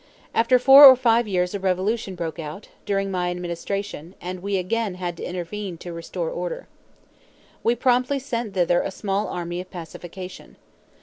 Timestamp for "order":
6.31-6.67